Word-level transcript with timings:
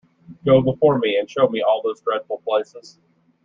Go 0.47 0.63
before 0.63 0.97
me 0.97 1.17
and 1.17 1.29
show 1.29 1.47
me 1.47 1.61
all 1.61 1.83
those 1.83 2.01
dreadful 2.01 2.39
places. 2.39 2.97